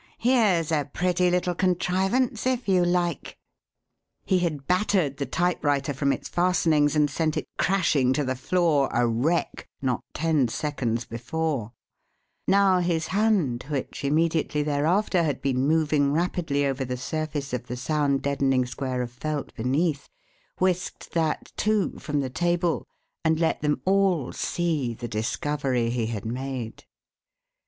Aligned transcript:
Here's 0.17 0.71
a 0.71 0.89
pretty 0.91 1.29
little 1.29 1.53
contrivance, 1.53 2.47
if 2.47 2.67
you 2.67 2.83
like." 2.83 3.37
He 4.25 4.39
had 4.39 4.65
battered 4.65 5.17
the 5.17 5.27
typewriter 5.27 5.93
from 5.93 6.11
its 6.11 6.27
fastenings 6.27 6.95
and 6.95 7.07
sent 7.07 7.37
it 7.37 7.45
crashing 7.59 8.11
to 8.13 8.23
the 8.23 8.35
floor, 8.35 8.89
a 8.91 9.05
wreck, 9.05 9.67
not 9.79 10.03
ten 10.15 10.47
seconds 10.47 11.05
before; 11.05 11.73
now, 12.47 12.79
his 12.79 13.09
hand, 13.09 13.65
which, 13.69 14.03
immediately 14.03 14.63
thereafter, 14.63 15.21
had 15.21 15.39
been 15.39 15.67
moving 15.67 16.11
rapidly 16.11 16.65
over 16.65 16.83
the 16.83 16.97
surface 16.97 17.53
of 17.53 17.67
the 17.67 17.77
sound 17.77 18.23
deadening 18.23 18.65
square 18.65 19.03
of 19.03 19.11
felt 19.11 19.53
beneath, 19.53 20.09
whisked 20.57 21.11
that, 21.11 21.53
too, 21.55 21.91
from 21.99 22.21
the 22.21 22.29
table, 22.31 22.87
and 23.23 23.39
let 23.39 23.61
them 23.61 23.79
all 23.85 24.31
see 24.31 24.95
the 24.95 25.07
discovery 25.07 25.91
he 25.91 26.07
had 26.07 26.25
made. 26.25 26.85